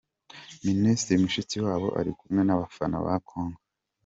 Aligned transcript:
Minisitiri 0.65 1.21
Mushikiwabo 1.23 1.87
ari 1.99 2.11
kumwe 2.19 2.41
n’abafana 2.43 2.95
ba 3.05 3.15
Congo. 3.27 3.59